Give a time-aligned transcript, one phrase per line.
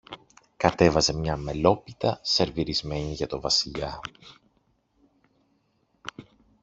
[0.57, 3.99] κατέβαζε μια μελόπιτα σερβιρισμένη για το Βασιλιά.